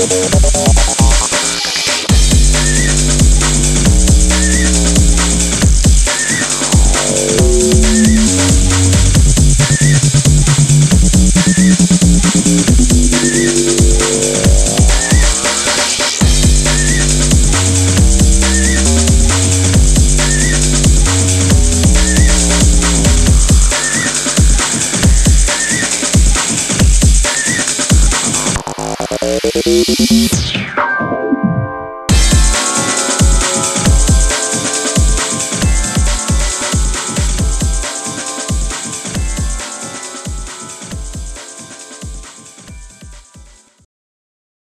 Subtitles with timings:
[0.00, 0.67] ありがと。